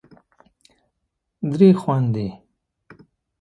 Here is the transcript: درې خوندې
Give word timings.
درې 1.51 1.69
خوندې 1.81 2.27